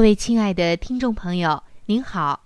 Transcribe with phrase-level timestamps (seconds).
[0.00, 2.40] 各位亲爱的听众朋友，您好！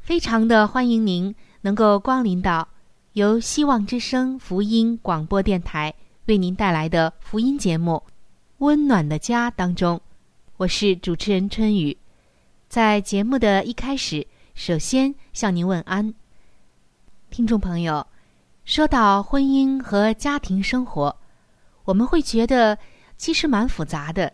[0.00, 2.68] 非常的欢迎您能够光临到
[3.14, 5.94] 由希望之声福音广播电台
[6.26, 7.92] 为您带来的福音节目
[8.58, 9.98] 《温暖的家》当中。
[10.58, 11.96] 我是主持人春雨。
[12.68, 16.12] 在节目的一开始，首先向您问安。
[17.30, 18.06] 听众朋友，
[18.66, 21.16] 说到婚姻和家庭生活，
[21.84, 22.76] 我们会觉得
[23.16, 24.30] 其实蛮复杂的。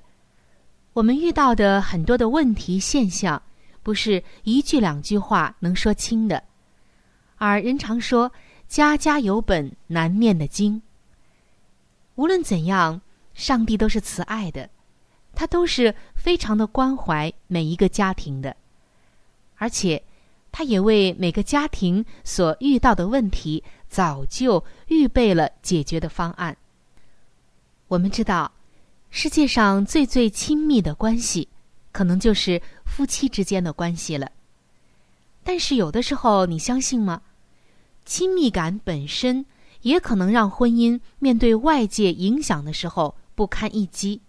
[0.94, 3.40] 我们遇到的很多的问题现象，
[3.82, 6.42] 不是一句两句话能说清的。
[7.36, 8.32] 而人常说
[8.66, 10.82] “家家有本难念的经”。
[12.16, 13.00] 无论怎样，
[13.32, 14.68] 上帝都是慈爱的，
[15.34, 18.56] 他都是非常的关怀每一个家庭的，
[19.56, 20.02] 而且
[20.50, 26.56] 他也为每个家庭所遇到的问题早就预备了解决的方案。
[27.86, 28.50] 我们知道。
[29.10, 31.48] 世界上最最亲密的关系，
[31.92, 34.30] 可能就是夫妻之间的关系了。
[35.42, 37.22] 但是有的时候，你相信吗？
[38.04, 39.44] 亲密感本身
[39.82, 44.20] 也可能让婚姻面对外界影响的时候不堪一击。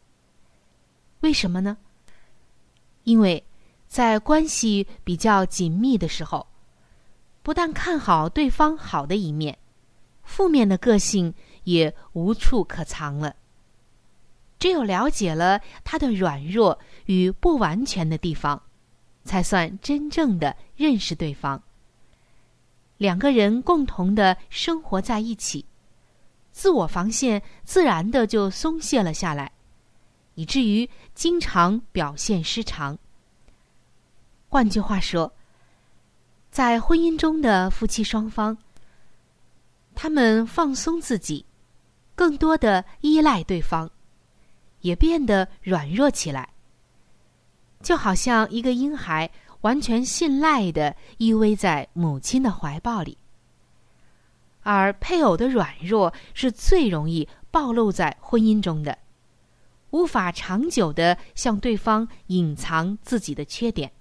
[1.20, 1.78] 为什么呢？
[3.04, 3.44] 因为
[3.88, 6.48] 在关系比较紧密的时候，
[7.44, 9.58] 不但看好对方好的一面，
[10.24, 11.34] 负面的个性
[11.66, 13.36] 也无处可藏了。
[14.60, 18.62] 只有了解了他的软弱与不完全的地方，
[19.24, 21.62] 才算真正的认识对方。
[22.98, 25.66] 两个人共同的生活在一起，
[26.52, 29.50] 自我防线自然的就松懈了下来，
[30.36, 32.98] 以至于经常表现失常。
[34.50, 35.32] 换句话说，
[36.52, 38.58] 在婚姻中的夫妻双方，
[39.96, 41.46] 他们放松自己，
[42.16, 43.90] 更多的依赖对方。
[44.82, 46.50] 也变得软弱起来，
[47.82, 49.30] 就好像一个婴孩
[49.62, 53.18] 完全信赖的依偎在母亲的怀抱里，
[54.62, 58.98] 而配偶的软弱是最容易暴露在婚姻中的，
[59.92, 63.92] 无法长久的向对方隐藏自己的缺点。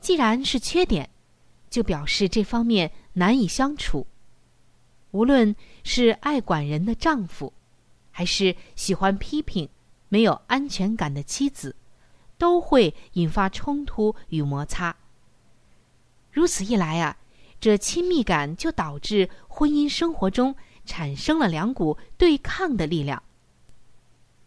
[0.00, 1.10] 既然是缺点，
[1.68, 4.06] 就表示这方面难以相处。
[5.10, 7.52] 无论是爱管人的丈夫。
[8.18, 9.68] 还是喜欢批评、
[10.08, 11.76] 没有安全感的妻子，
[12.36, 14.96] 都会引发冲突与摩擦。
[16.32, 17.16] 如此一来啊，
[17.60, 23.22] 这亲密感就导致婚姻生活中产生了两股对抗的力量，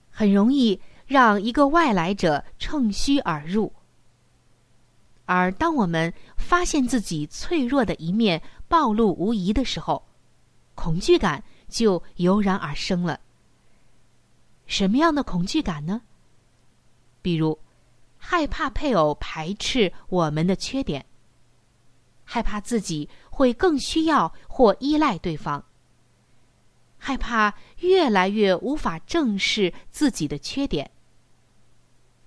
[0.10, 3.72] 很容易让一个外来者乘虚而入。
[5.24, 10.04] 而当我们发现自己脆弱的一面暴露无遗的时候，
[10.76, 13.22] 恐惧感就油然而生了。
[14.72, 16.02] 什么样的恐惧感呢？
[17.22, 17.60] 比如，
[18.18, 21.06] 害怕配偶排斥我们的缺点，
[22.24, 25.62] 害怕自己会更需要或依赖对方，
[26.98, 30.90] 害怕越来越无法正视自己的缺点，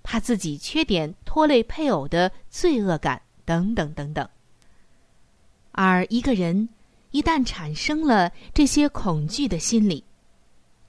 [0.03, 4.29] 怕自己缺点拖累配偶的罪恶感等等等等。
[5.71, 6.69] 而一个人
[7.09, 10.03] 一旦产生了这些恐惧的心理，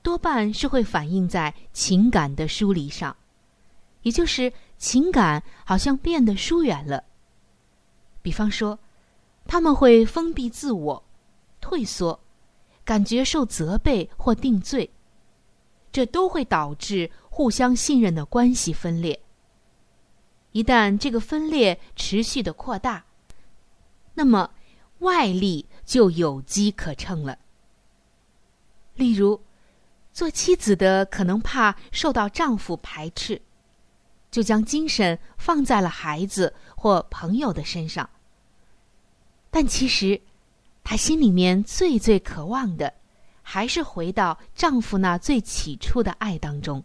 [0.07, 3.17] 多半是会反映在情感的疏离上，
[4.03, 7.03] 也就是情感好像变得疏远了。
[8.23, 8.79] 比方说，
[9.49, 11.03] 他们会封闭自我，
[11.61, 12.21] 退缩，
[12.85, 14.89] 感觉受责备或定罪，
[15.91, 19.21] 这都会导致互相信任的关系分裂。
[20.53, 23.05] 一旦这个分裂持续的扩大，
[24.15, 24.53] 那么
[25.01, 27.37] 外力就有机可乘了。
[28.95, 29.41] 例如，
[30.17, 33.39] 做妻子的可能怕受到丈夫排斥，
[34.31, 38.09] 就将精神放在了孩子或朋友的身上。
[39.51, 40.19] 但其实，
[40.83, 42.91] 她心里面最最渴望的，
[43.43, 46.83] 还是回到丈夫那最起初的爱当中。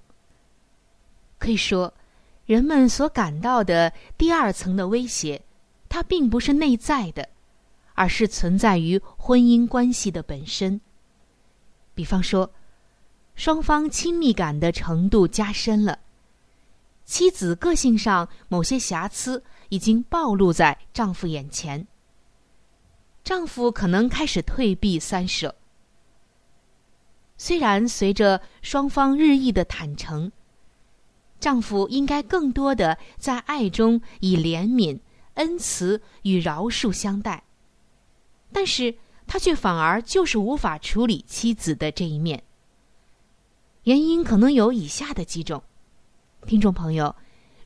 [1.39, 1.93] 可以说。
[2.47, 5.41] 人们所感到的第二层的威胁，
[5.87, 7.29] 它并不是内在的，
[7.93, 10.81] 而是存在于婚姻关系的本身。
[11.93, 12.51] 比方说，
[13.43, 15.97] 双方亲密感的程度加深了，
[17.05, 21.87] 妻子个性上某些瑕疵已经暴露在丈夫眼前，
[23.23, 25.55] 丈夫可能开始退避三舍。
[27.35, 30.31] 虽然随着双方日益的坦诚。
[31.39, 34.99] 丈夫应该更多的在爱中以怜悯、
[35.33, 37.43] 恩慈与饶恕相待，
[38.51, 38.93] 但是
[39.25, 42.43] 他却反而就是无法处理妻子的这一面。
[43.83, 45.63] 原因可能有以下的几种，
[46.45, 47.15] 听众朋友，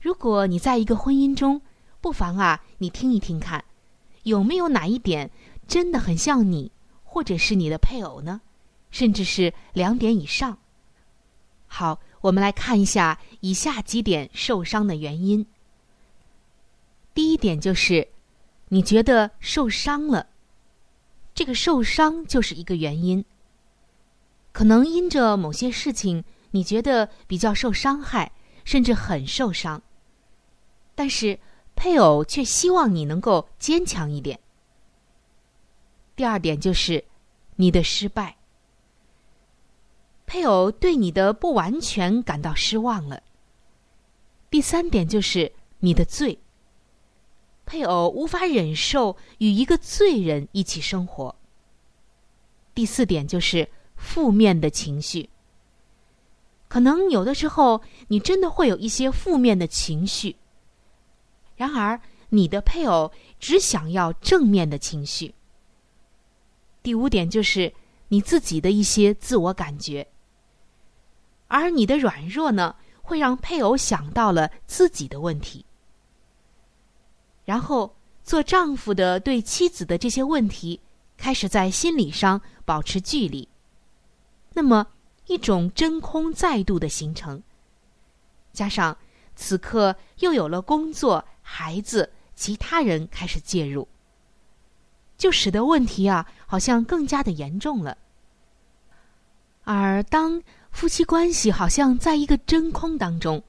[0.01, 1.61] 如果你在一个婚姻中，
[2.01, 3.63] 不妨啊，你听一听看，
[4.23, 5.29] 有没有哪一点
[5.67, 6.71] 真的很像你，
[7.03, 8.41] 或者是你的配偶呢？
[8.91, 10.57] 甚至是两点以上。
[11.67, 11.99] 好。
[12.21, 15.45] 我们来看一下以下几点受伤的原因。
[17.13, 18.07] 第一点就是，
[18.69, 20.25] 你觉得受伤了，
[21.35, 23.23] 这个受伤就是一个原因。
[24.55, 28.31] 可能因着某些事情，你觉得比较受伤害，
[28.63, 29.83] 甚至很受伤，
[30.95, 31.37] 但是
[31.75, 34.39] 配偶却希望你能够坚强一点。
[36.15, 37.03] 第二点就是，
[37.57, 38.37] 你的失败。
[40.25, 43.21] 配偶对你的不完全感到失望了。
[44.49, 46.39] 第三点就是你的罪。
[47.65, 51.35] 配偶无法忍受与一个罪人一起生活。
[52.73, 55.29] 第四点就是负面的情绪。
[56.67, 60.35] 可能有的时候你真的会有一些负面的情绪，
[61.55, 61.99] 然而
[62.29, 65.33] 你的配偶只想要正面的情绪。
[66.83, 67.73] 第五点就是
[68.09, 70.07] 你自己的一些自我感觉。
[71.47, 75.63] 而你的软弱呢，会让配偶想到了自己的问题，
[77.45, 80.81] 然后做丈夫的对妻子的这些问题
[81.15, 83.47] 开始在心理上保持距离，
[84.55, 84.87] 那么
[85.27, 87.43] 一种真空再度的形成，
[88.51, 88.97] 加上
[89.35, 93.87] 此刻又有了工作、孩子、其他人开始介入，
[95.15, 97.95] 就使得问题啊好像更加的严重了，
[99.63, 100.41] 而当。
[100.75, 103.41] 夫妻关系好像在一个真空当中，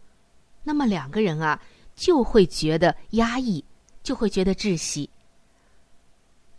[0.63, 1.61] 那么两个人啊
[1.97, 3.65] 就会觉得压抑，
[4.05, 5.11] 就会觉得窒息。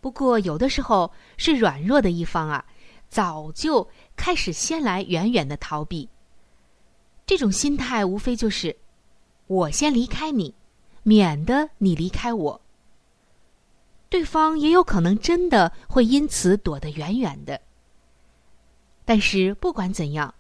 [0.01, 2.65] 不过有的时候是软弱的一方啊，
[3.07, 6.09] 早就开始先来远远的逃避。
[7.25, 8.75] 这种心态无非就是
[9.47, 10.53] 我先离开你，
[11.03, 12.61] 免得你离开我。
[14.09, 17.61] 对方也有可能真的会因此躲得远远的。
[19.05, 20.33] 但是不管怎样。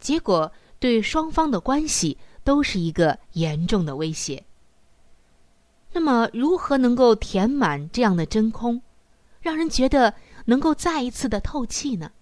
[0.00, 4.44] 结果对双方的关系都是一个严重的威胁。
[5.90, 8.80] 那么，如何能够填满这样的真空，
[9.40, 12.12] 让人觉得能够再一次的透气呢？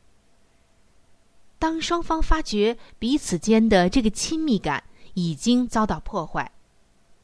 [1.59, 4.85] 当双方发觉彼此间的这个亲密感
[5.15, 6.51] 已经遭到破坏，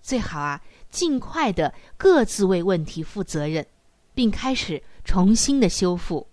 [0.00, 3.66] 最好啊，尽快的各自为问题负责任，
[4.14, 6.26] 并开始重新的修复。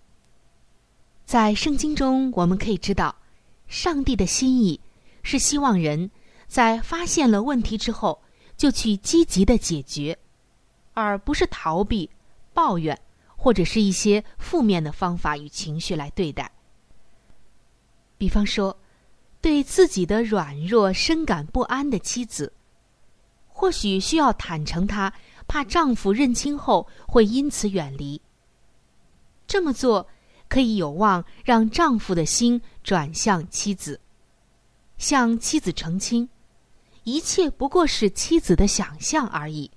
[1.26, 3.14] 在圣经中，我们可以知道。
[3.68, 4.80] 上帝的心意
[5.22, 6.10] 是希望人
[6.48, 8.20] 在发现了问题之后，
[8.56, 10.18] 就去积极的解决，
[10.92, 12.10] 而不是逃避、
[12.52, 12.98] 抱怨
[13.36, 16.50] 或者是一些负面的方法与情绪来对待。
[18.20, 18.76] 比方说，
[19.40, 22.52] 对自己的软弱深感不安的妻子，
[23.48, 25.10] 或许需要坦诚她，
[25.48, 28.20] 怕丈夫认清后会因此远离。
[29.46, 30.06] 这么做。
[30.50, 34.00] 可以有望让丈夫的心转向妻子，
[34.98, 36.28] 向妻子澄清，
[37.04, 39.70] 一切不过是妻子的想象而已。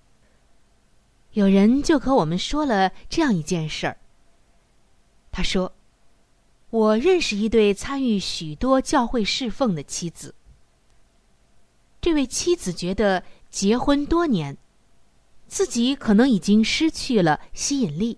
[1.33, 3.95] 有人就和我们说了这样一件事儿。
[5.31, 5.71] 他说
[6.73, 10.33] ：“我认识一对参与许多教会侍奉的妻子，
[12.01, 14.57] 这位妻子觉得结婚多年，
[15.47, 18.17] 自己可能已经失去了吸引力，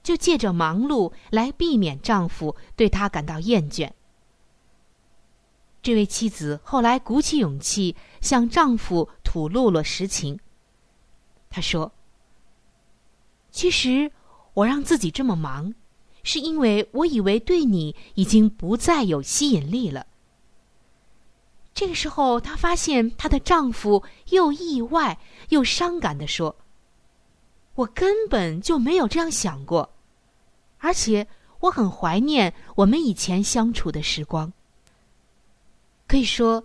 [0.00, 3.90] 就借着忙碌来避免丈夫对她感到厌倦。
[5.82, 10.38] 这位妻子后来鼓起勇气向丈夫吐露了实情。
[11.50, 11.90] 她说
[13.50, 14.12] ：“其实
[14.52, 15.74] 我让自己这么忙，
[16.24, 20.06] 是因为我以为对你已经不再有吸引力了。”
[21.72, 25.18] 这个时候，她发现她的丈夫又意外
[25.50, 26.56] 又伤感的说
[27.76, 29.92] ：“我根本就没有这样想过，
[30.78, 31.26] 而且
[31.60, 34.52] 我很怀念我们以前相处的时光。”
[36.06, 36.62] 可以说，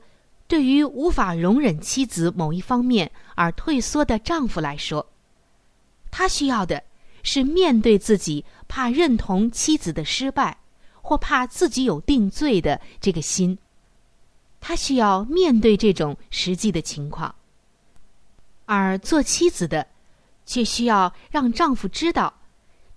[0.48, 5.08] 对于无法容忍妻子某一方面而退缩的丈夫来说，
[6.12, 6.84] 他需要的
[7.24, 10.60] 是面对自己怕认同妻子的失败，
[11.02, 13.58] 或怕自己有定罪的这个心。
[14.62, 17.34] 他需要面对这种实际的情况，
[18.66, 19.88] 而做妻子的，
[20.46, 22.34] 却需要让丈夫知道，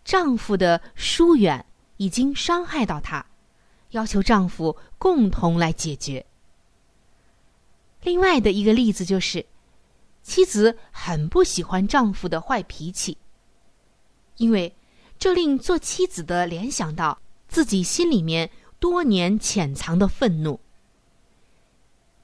[0.05, 1.64] 丈夫的疏远
[1.97, 3.25] 已经伤害到他，
[3.91, 6.26] 要求丈夫共同来解决。
[8.02, 9.47] 另外的一个例子就是，
[10.23, 13.17] 妻子很不喜欢丈夫的坏脾气，
[14.37, 14.75] 因为
[15.23, 18.50] 这令做妻子的联想到自己心里面
[18.81, 20.59] 多年潜藏的愤怒。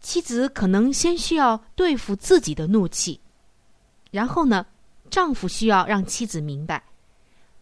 [0.00, 3.21] 妻子可能先需要对付自己的怒气，
[4.11, 4.67] 然后呢，
[5.11, 6.83] 丈夫需要让妻子明白，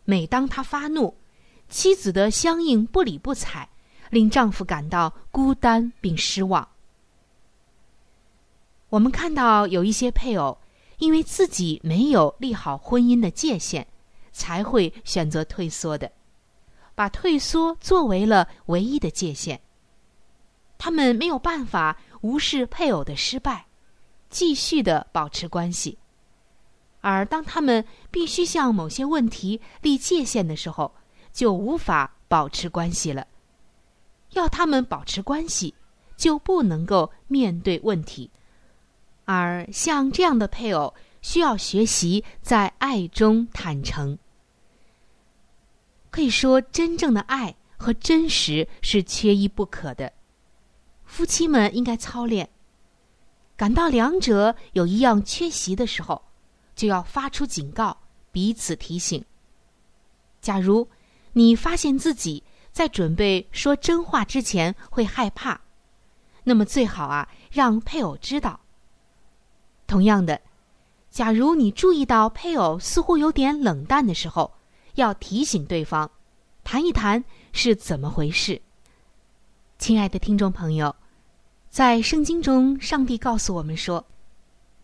[0.06, 1.14] 每当他发怒，
[1.68, 3.68] 妻子的相应不理不睬，
[4.08, 6.66] 令丈夫感到孤单并失望。
[8.88, 10.56] 我们看到有一些配偶，
[10.96, 13.86] 因为自己没有立好婚姻的界限，
[14.36, 16.12] 才会选择退缩的，
[16.94, 19.58] 把退缩作为了唯一的界限。
[20.76, 23.64] 他们没有办法无视配偶的失败，
[24.28, 25.96] 继续的保持关系。
[27.00, 30.94] 而当他们必须向某些问题立界限的时候，
[31.32, 33.26] 就无法保持关系了。
[34.32, 35.74] 要他们保持关系，
[36.14, 38.30] 就不能够面对问题。
[39.24, 44.18] 而像这样的配偶，需要学习在爱中坦诚。
[46.16, 50.10] 可以说，真正的爱和真实是缺一不可的。
[51.04, 52.48] 夫妻们应该操练，
[53.54, 56.22] 感到两者有一样缺席的时候，
[56.74, 57.94] 就要发出警告，
[58.32, 59.22] 彼此提醒。
[60.40, 60.88] 假如
[61.34, 62.42] 你发现自己
[62.72, 65.60] 在准备说真话之前会害怕，
[66.44, 68.58] 那么最好啊，让配偶知道。
[69.86, 70.40] 同样的，
[71.10, 74.54] 假如你注意到配偶似乎有点冷淡的时候，
[74.96, 76.10] 要提醒对方，
[76.64, 77.22] 谈一谈
[77.52, 78.60] 是怎么回事。
[79.78, 80.94] 亲爱的听众朋友，
[81.68, 84.04] 在圣经中，上帝告诉我们说：“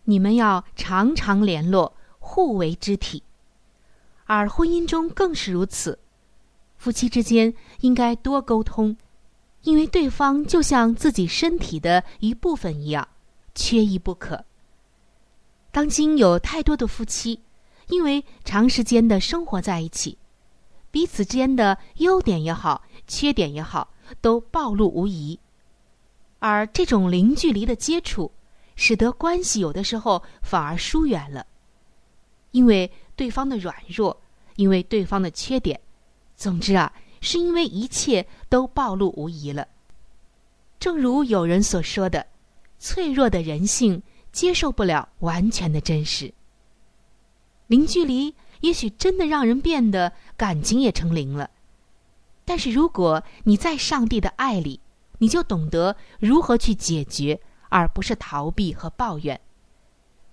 [0.05, 3.23] 你们要常常联络，互为肢体。”
[4.25, 5.97] 而婚姻中更是如此，
[6.77, 8.95] 夫妻之间应该多沟通，
[9.63, 13.07] 因为对方就像自己身体的一部分一样，
[13.55, 14.45] 缺一不可。
[15.71, 17.39] 当今有太多的夫妻，
[17.87, 20.17] 因为长时间的生活在一起，
[20.91, 25.39] 彼此之间的优点也好，缺点也好，都暴露无遗。
[26.39, 28.31] 而这种零距离的接触，
[28.75, 31.45] 使得关系有的时候反而疏远了，
[32.51, 34.21] 因为对方的软弱，
[34.55, 35.79] 因为对方的缺点，
[36.35, 39.67] 总之啊，是因为一切都暴露无遗了。
[40.79, 42.25] 正如有人所说的，
[42.79, 44.01] 脆弱的人性。
[44.33, 46.33] 接受不了完全的真实。
[47.67, 51.49] 零距离也许真的让人变得感情也成零了，
[52.45, 54.79] 但是如果你在上帝的爱里，
[55.19, 57.39] 你就懂得如何去解决，
[57.69, 59.39] 而不是逃避和抱怨。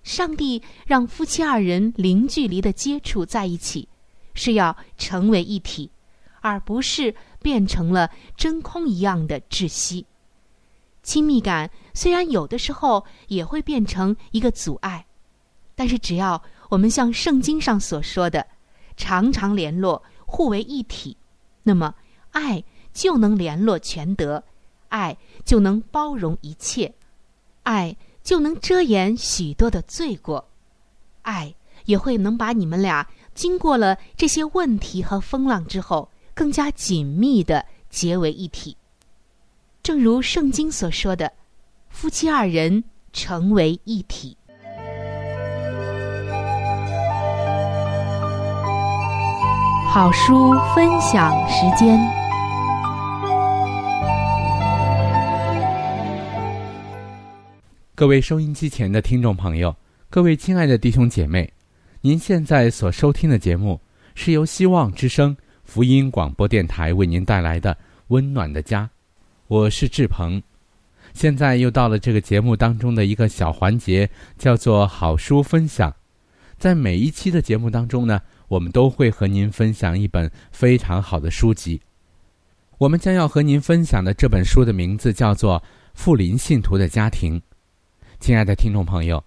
[0.03, 3.87] 上帝让夫妻二人零距离的接触在一起，
[4.33, 5.91] 是要成为一体，
[6.41, 10.05] 而不是变成了真空一样的窒息。
[11.03, 15.05] 亲密感虽然有的时候也会变成一个阻碍，
[15.75, 18.47] 但是只要我们像圣经上所说的，
[18.95, 21.17] 常常联络，互为一体，
[21.63, 21.93] 那么
[22.31, 22.63] 爱
[22.93, 24.41] 就能联络全德，
[24.87, 26.93] 爱就能包容一切，
[27.63, 30.47] 爱就能遮掩许多的罪过，
[31.23, 38.77] 爱也会能把你们俩经过了这些问题和风浪之后，更加紧密的结为一体。
[39.83, 41.33] 正如圣经所说的，
[41.89, 44.37] 夫妻二人成为一体。
[49.93, 51.99] 好书分享时间。
[57.93, 59.75] 各位收音机前的听众朋友，
[60.09, 61.51] 各位亲爱的弟兄姐妹，
[61.99, 63.81] 您现在所收听的节目
[64.15, 67.73] 是由希望之声福音广播电台为您带来的
[68.07, 68.83] 《温暖的家》，
[69.47, 70.41] 我是志鹏。
[71.13, 75.93] 现在又到了这个节目当中的一个小环节，叫做好书分享。
[76.57, 78.21] 在每一期的节目当中呢，
[78.51, 81.79] 我们都会和您分享一本非常好的书籍。
[82.79, 85.57] 我们将要和您分享的这本书的名字叫做
[85.93, 87.39] 《富林信徒的家庭》。
[88.19, 89.23] 亲爱的听众朋友，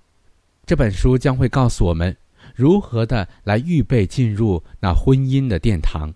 [0.66, 2.14] 这本书将会告诉我们
[2.54, 6.12] 如何的来预备进入那婚姻的殿堂，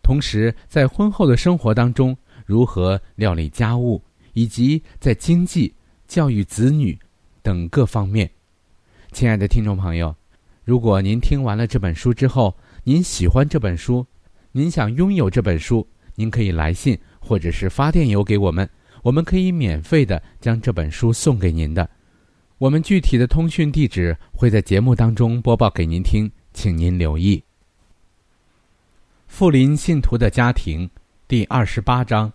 [0.00, 2.16] 同时在婚后的生活当中
[2.46, 4.00] 如何料理家务。
[4.34, 5.74] 以及在经济、
[6.06, 6.96] 教育子女
[7.42, 8.30] 等各方面，
[9.10, 10.14] 亲爱的听众朋友，
[10.68, 14.06] 如果您听完了这本书之后，您喜欢这本书，
[14.52, 18.68] 您想拥有这本书，您可以来信或者是发电邮给我们，
[19.02, 21.88] 我们可以免费的将这本书送给您的。
[22.58, 27.42] 我们具体的通讯地址会在节目当中播报给您听，请您留意。
[29.26, 30.86] 富林信徒的家庭
[31.26, 32.30] 第二十八章。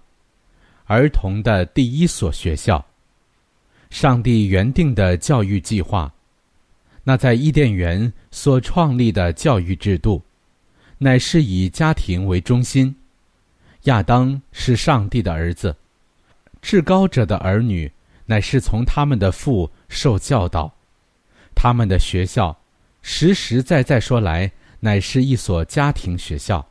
[0.86, 2.84] 儿童的第一所学校，
[3.92, 6.12] 上帝原定的教育计划，
[7.03, 10.22] 那在伊甸园所创立的教育制度，
[10.98, 12.95] 乃是以家庭为中心。
[13.83, 15.75] 亚当是上帝的儿子，
[16.62, 17.91] 至高者的儿女
[18.25, 20.74] 乃是从他们的父受教导，
[21.53, 22.57] 他们的学校，
[23.01, 26.65] 实实在在说来，乃是一所家庭学校。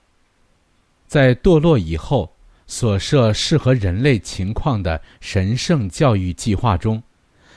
[1.06, 2.32] 在堕落以后。
[2.64, 7.02] 所设适合人类情况的神圣教育计划中，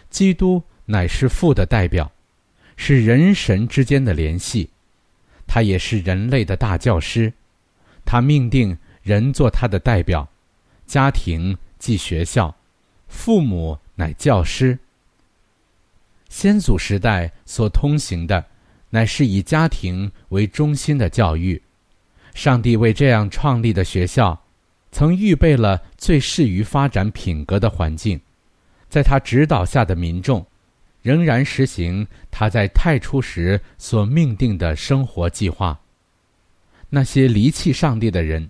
[0.10, 2.12] 基督乃是父的代表，
[2.78, 4.70] 是人神之间的联系，
[5.48, 7.32] 他也是人类的大教师，
[8.06, 10.28] 他命定人做他的代表，
[10.86, 12.56] 家庭即学校，
[13.08, 14.78] 父母乃教师。
[16.30, 18.46] 先祖时代所通行的，
[18.90, 21.62] 乃是以家庭为中心的教育，
[22.34, 24.42] 上帝为这样创立的学校。
[24.92, 28.20] 曾预备了最适于发展品格的环境，
[28.88, 30.46] 在他指导下的民众，
[31.06, 35.80] 仍然实行他在太初时所命定的生活计划。
[36.90, 38.50] 那些离弃上帝的人，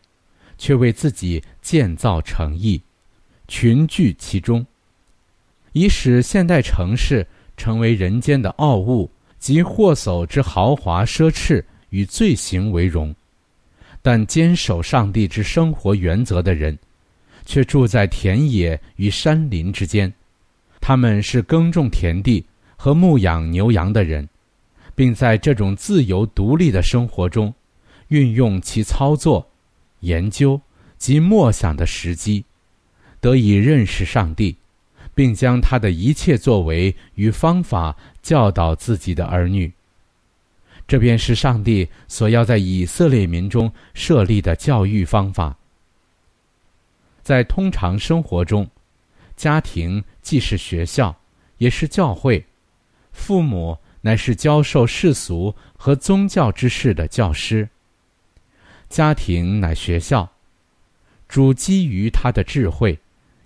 [0.57, 2.81] 却为自己建造城邑，
[3.49, 4.65] 群聚其中，
[5.73, 13.13] 以使现代城市成为人间的傲物及祸首之豪华奢侈与罪行为荣。
[14.01, 16.79] 但坚守上帝之生活原则的人，
[17.45, 20.13] 却住在田野与山林之间。
[20.87, 22.45] 他们是耕种田地
[22.77, 24.29] 和牧养牛羊的人，
[24.93, 27.51] 并在这种自由独立的生活中，
[28.09, 29.49] 运用其操作、
[30.01, 30.61] 研究
[30.99, 32.45] 及默想的时机，
[33.19, 34.55] 得以认识上帝，
[35.15, 39.73] 并将他的一切作为与方法教导自己的儿女。
[40.87, 45.57] 这便是上帝所要在以色列民中设立的教育方法。
[47.23, 48.69] 在通常生活中，
[49.35, 51.15] 家庭既是学校，
[51.57, 52.43] 也是教会；
[53.11, 57.67] 父母乃是教授世俗和宗教之事的教师。
[58.89, 60.31] 家庭乃学校，
[61.27, 62.99] 主基于他的智慧，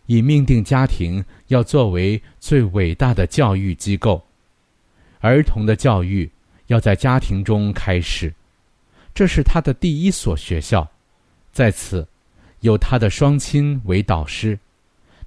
[0.06, 4.26] 以命定家庭要作为最伟大的教育机构。
[5.20, 6.30] 儿童的教育。
[6.70, 8.32] 要在家庭中开始，
[9.12, 10.88] 这是他的第一所学校，
[11.52, 12.08] 在此，
[12.60, 14.60] 有他的双亲为导师，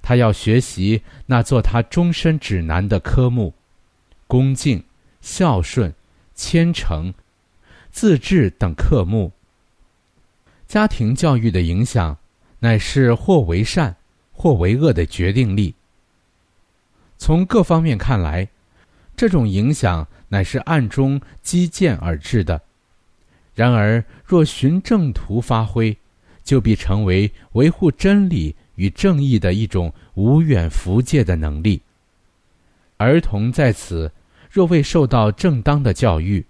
[0.03, 3.55] 他要学习那做他终身指南的科目：
[4.27, 4.83] 恭敬、
[5.21, 5.91] 孝顺、
[6.35, 7.11] 虔诚、
[7.89, 9.31] 自治等科目。
[10.67, 12.15] 家庭教育的影响，
[12.59, 13.95] 乃是或为善，
[14.31, 15.73] 或为恶的决定力。
[17.17, 18.47] 从各方面看来，
[19.15, 20.07] 这种影响。
[20.33, 22.59] 乃是暗中积建而至的。
[23.53, 25.95] 然而，若循正途发挥，
[26.43, 31.81] 就必成为维护真理与正义的一种无远弗届的能力。
[32.97, 34.11] 儿童在此
[34.49, 36.45] 若未受到正当的教育，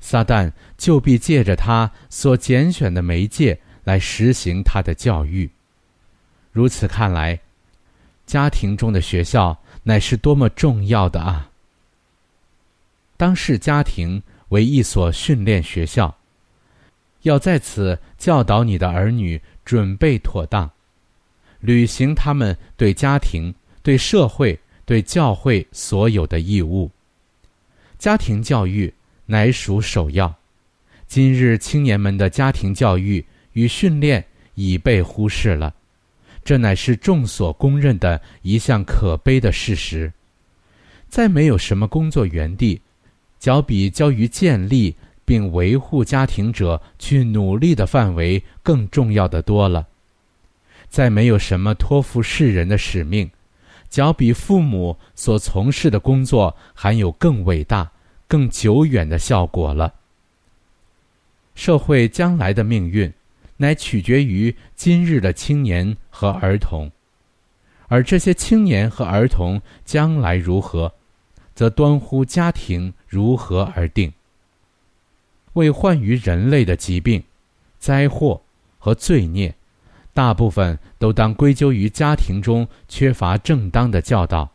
[0.00, 5.50] 撒旦就必借着他所拣选的媒介来实行他的教育。
[6.52, 7.40] 如此看来，
[8.26, 11.50] 家庭中的学校乃是多么重要的啊！
[13.16, 16.16] 当视家庭为一所训练学校，
[17.22, 20.70] 要在此教导你的儿女准备妥当，
[21.64, 26.90] 履行他们对家庭、对社会、对教会所有的义务。
[27.98, 28.92] 家庭教育
[29.24, 30.32] 乃属首要。
[31.06, 33.24] 今日青年们的家庭教育
[33.54, 34.22] 与训练
[34.56, 35.74] 已被忽视了，
[36.44, 40.12] 这乃是众所公认的一项可悲的事实。
[41.08, 42.78] 再没有什么工作园地，
[43.38, 49.88] 较比交于建立并维护家庭者去努力的范围更重要的多了。
[50.94, 53.28] 再没有什么托付世人的使命，
[53.90, 57.90] 较比父母所从事的工作还有更伟大、
[58.28, 59.92] 更久远的效果了。
[61.56, 63.12] 社会将来的命运，
[63.56, 66.88] 乃取决于今日的青年和儿童，
[67.88, 70.94] 而这些青年和儿童将来如何，
[71.56, 74.12] 则端乎家庭如何而定。
[75.54, 77.20] 为患于人类的疾病、
[77.80, 78.40] 灾祸
[78.78, 79.52] 和罪孽。
[80.14, 84.48] 大部分都当归咎于家庭中缺乏正当的教导。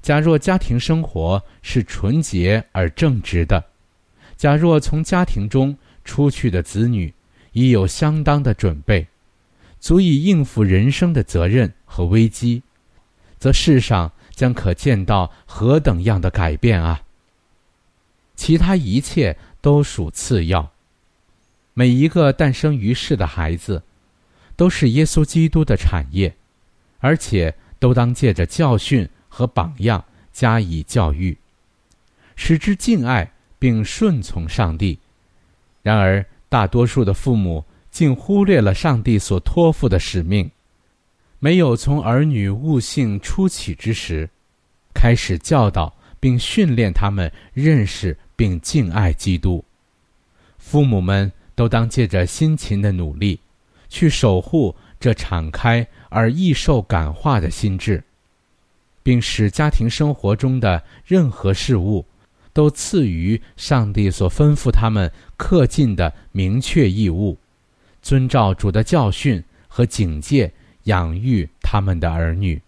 [0.00, 3.62] 假若家庭生活是纯洁而正直的，
[4.36, 7.12] 假若从家庭中出去的子女
[7.52, 9.06] 已有相当的准备，
[9.78, 12.62] 足以应付人生的责任和危机，
[13.38, 17.02] 则世上将可见到何等样的改变啊！
[18.36, 20.70] 其他一切都属次要。
[21.74, 23.82] 每一个诞生于世的孩子。
[24.58, 26.34] 都是耶稣基督的产业，
[26.98, 31.38] 而且都当借着教训和榜样加以教育，
[32.34, 34.98] 使之敬爱并顺从上帝。
[35.80, 40.50] 然而，大多数的父母竟忽略了上帝所托付的使命，
[41.38, 44.28] 没有从儿女悟性初起之时，
[44.92, 49.64] 开始教导并训练他们认识并敬爱基督。
[50.58, 53.38] 父母们都当借着辛勤的努力。
[53.88, 58.02] 去守护这敞开而易受感化的心智，
[59.02, 62.04] 并使家庭生活中的任何事物
[62.52, 67.38] 都赐予上帝所吩咐他们恪尽的明确义务，
[68.02, 70.52] 遵照主的教训和警戒
[70.84, 72.60] 养育他们的儿女。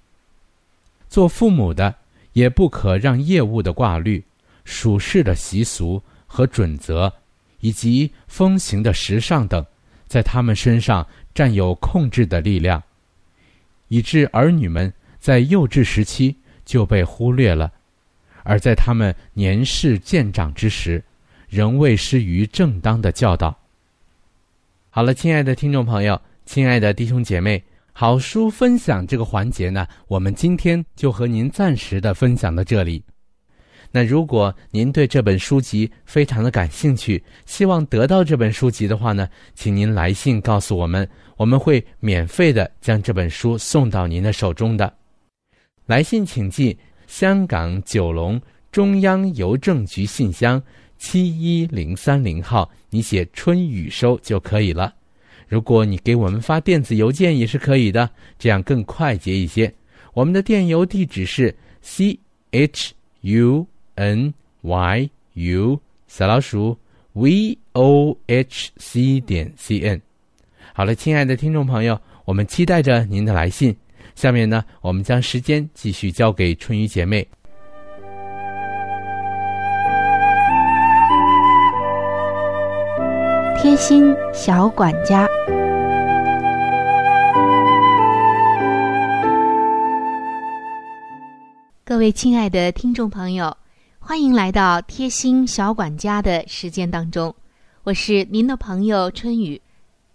[1.09, 1.92] 做父母的
[2.33, 4.22] 也不可让业务的挂虑、
[4.64, 7.12] 属世的习俗和准则，
[7.59, 9.66] 以及风行的时尚等。
[10.11, 12.83] 在他们身上占有控制的力量，
[13.87, 17.70] 以致儿女们在幼稚时期就被忽略了，
[18.42, 21.01] 而在他们年事渐长之时，
[21.49, 23.57] 仍未失于正当的教导。
[24.90, 33.01] 好了，亲爱的听众朋友，亲爱的弟兄姐妹，好书分享这个环节呢，我们今天就和您暂时的分享到这里。
[33.92, 44.94] 那如果您对这本书籍非常的感兴趣，希望得到这本书籍的话呢，请您来信告诉我们，我们会免费的将这本书送到您的手中的。
[45.87, 50.62] 来信请寄香港九龙中央邮政局信箱
[50.96, 54.94] 七一零三零号，你写“春雨收”就可以了。
[55.48, 59.74] 如果你给我们发电子邮件也是可以的，这样更快捷一些。
[60.14, 62.16] 我们的电邮地址是 c
[62.53, 63.66] h u。
[64.00, 64.32] N
[64.62, 66.74] y u 小老鼠
[67.12, 70.00] v o h c 点 c n，
[70.72, 73.76] 好了，亲爱的听众朋友，我们期待着您的来信。
[74.14, 77.26] 下面呢，我们将时间继续交给春雨姐妹。
[83.60, 85.28] 贴心小管家，
[91.84, 93.54] 各位亲爱的听众朋友。
[94.02, 97.32] 欢迎来到贴心小管家的时间当中，
[97.84, 99.60] 我是您的朋友春雨，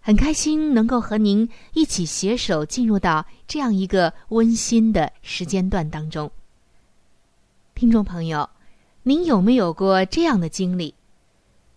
[0.00, 6.30] 很开心能够和您一起携手进入到这样一个温馨的时间段当中。
[7.74, 8.46] 听众朋友，
[9.04, 10.92] 您有没有过这样的经历？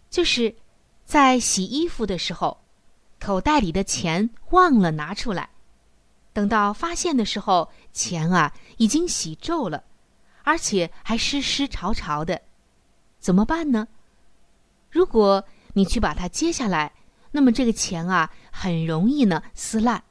[0.10, 0.54] 就是
[1.06, 2.58] 在洗衣服的时候，
[3.19, 5.50] 口袋里的钱忘了拿出来，
[6.34, 9.84] 等到发现的时候，钱啊已经洗皱了。
[10.50, 12.42] 而且还湿湿潮潮的，
[13.20, 13.88] 怎么办呢？
[14.90, 16.92] 如果你去把它揭下来，
[17.30, 20.04] 那么这个钱啊，很容易呢撕烂。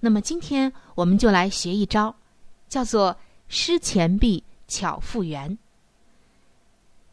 [0.00, 2.16] 那么今天我们就来学一招，
[2.66, 3.14] 叫做
[3.46, 5.58] “湿钱币巧复原”。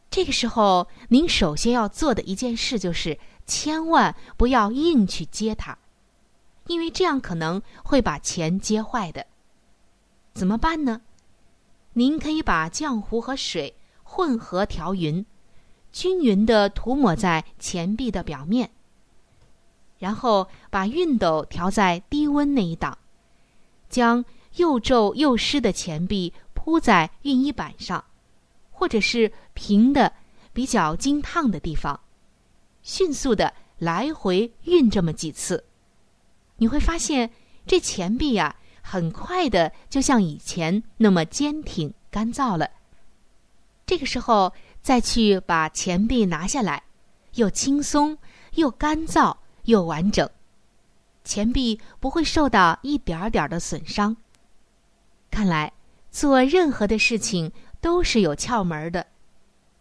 [0.10, 5.78] 这个时候，您首先要做的一件事就是，千万不要硬去接它，
[6.67, 9.28] 因为这样可能会把钱接坏的。
[10.34, 11.02] 怎么办呢？
[11.97, 15.25] 您可以把浆糊和水混合调匀，
[15.91, 18.69] 均匀的涂抹在钱币的表面。
[19.97, 22.95] 然后把熨斗调在低温那一档，
[23.89, 24.23] 将
[24.57, 28.05] 又皱又湿的钱币铺在熨衣板上，
[28.69, 30.13] 或者是平的、
[30.53, 31.99] 比较经烫的地方，
[32.83, 35.65] 迅速的来回熨这么几次，
[36.57, 37.31] 你会发现
[37.65, 38.55] 这钱币呀。
[38.89, 42.69] 很快的，就像以前那么坚挺干燥了，
[43.86, 46.82] 这个时候再去把钱币拿下来，
[47.34, 48.17] 又轻松
[48.54, 50.30] 又干燥又完整，
[51.26, 54.15] 钱币不会受到一点儿点儿的损伤。
[55.30, 55.73] 看来
[56.10, 59.06] 做任何的事情都是有窍门的，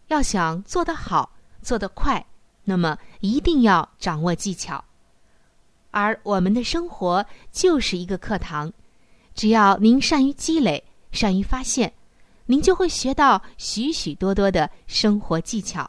[0.09, 1.31] 要想做得好、
[1.63, 2.27] 做得快，
[2.65, 4.85] 那么一定要掌握技巧。
[5.93, 8.73] 而我们的生活就是一个课堂，
[9.37, 11.93] 只要您善于积累、善于发现，
[12.47, 15.89] 您就会学到许许多多的生活技巧，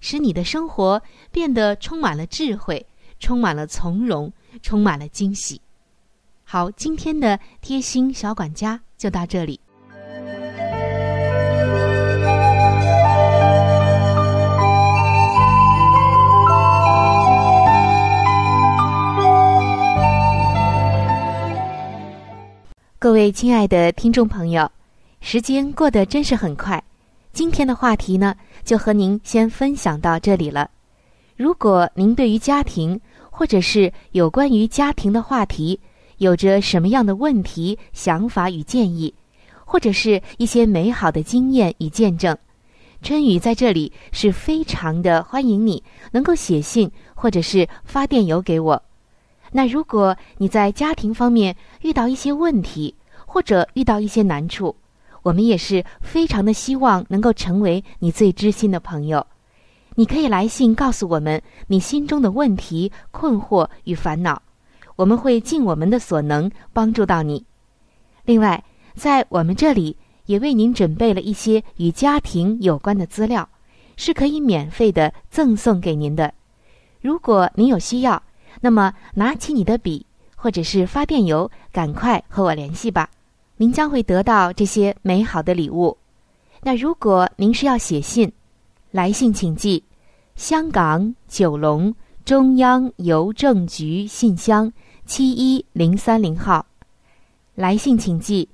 [0.00, 2.86] 使你的生活变得充满了智慧，
[3.18, 4.30] 充满了从容，
[4.62, 5.60] 充满了惊喜。
[6.44, 9.58] 好，今天的贴心小管家就到这里。
[23.04, 24.66] 各位亲爱的听众朋友，
[25.20, 26.82] 时间过得真是很快。
[27.34, 30.70] 今天的话题呢，就和您先分享到这里了。
[31.36, 32.98] 如果您对于家庭，
[33.30, 35.78] 或者是有关于家庭的话题，
[36.16, 39.12] 有着什么样的问题、想法与建议，
[39.66, 42.34] 或者是一些美好的经验与见证，
[43.02, 48.82] 春雨在这里是非常的欢迎你能够写信或者是发电邮给我。
[49.56, 52.92] 那如果你在家庭方面遇到一些问题，
[53.24, 54.74] 或者遇到一些难处，
[55.22, 59.24] 我们也是非常的希望能够成为你最知心的朋友。
[59.94, 64.42] 你可以来信告诉我们你心中的问题、困惑与烦恼，
[64.96, 67.46] 我们会尽我们的所能帮助到你。
[68.24, 68.64] 另外，
[68.96, 73.48] 在我们这里也为您准备了一些与家庭有关的资料，
[73.96, 76.34] 是可以免费的赠送给您的。
[77.00, 78.20] 如果您有需要，
[78.64, 83.10] 那么，拿起你的笔，或者是发电邮，赶快和我联系吧。
[83.58, 85.94] 您将会得到这些美好的礼物。
[86.62, 88.32] 那如果您是要写信，
[88.90, 89.84] 来信请寄
[90.34, 94.72] 香港九龙中央邮政局信箱
[95.04, 96.64] 七一零三零号。
[97.54, 98.48] 来信请寄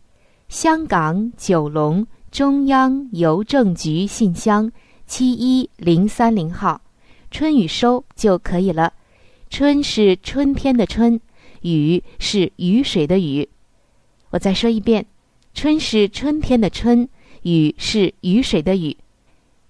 [0.48, 4.68] 香港九龙中央邮政局信箱
[5.06, 6.80] 七一零三零号，
[7.30, 8.92] 春雨收就可以了。
[9.50, 11.20] 春是春天的春，
[11.62, 13.48] 雨是雨水的雨。
[14.30, 15.04] 我再说一遍，
[15.52, 17.08] 春是春天的春，
[17.42, 18.96] 雨是雨水的雨。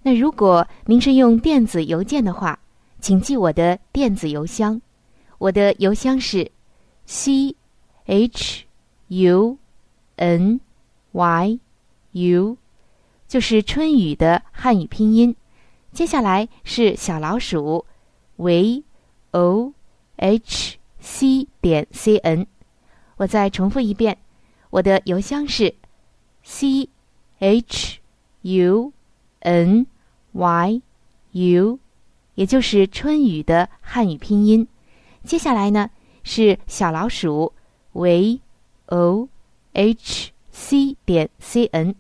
[0.02, 2.60] 那如果您是用电子邮件的话，
[3.00, 4.80] 请记我的电子邮箱，
[5.38, 6.52] 我的邮箱是
[7.06, 7.56] c
[8.04, 8.64] h
[9.08, 9.56] u
[10.16, 10.60] n
[11.12, 11.58] y
[12.12, 12.58] u，
[13.26, 15.34] 就是春雨的汉语拼音。
[15.90, 17.86] 接下来是小老鼠
[18.36, 18.84] v。
[19.32, 19.72] O
[20.16, 22.46] h c 点 c n，
[23.16, 24.18] 我再重复一遍，
[24.70, 25.74] 我的邮箱是
[26.42, 26.88] c
[27.38, 27.98] h
[28.42, 28.92] u
[29.40, 29.86] n
[30.32, 30.82] y
[31.32, 31.78] u，
[32.34, 34.66] 也就是春雨的汉语拼音。
[35.24, 35.90] 接下来呢
[36.22, 37.52] 是小老鼠
[37.92, 38.40] v
[38.86, 39.28] o
[39.72, 41.94] h c 点 c n。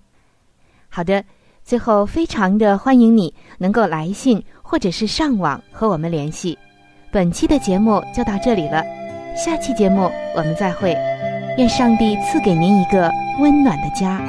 [0.88, 1.24] 好的，
[1.62, 6.58] 最后非常的欢迎你能够来信或者是上网和我们联系。
[7.12, 8.84] 本期的节目就到这里了，
[9.34, 10.96] 下期节目我们再会，
[11.58, 14.20] 愿上帝赐给您一个温暖的家。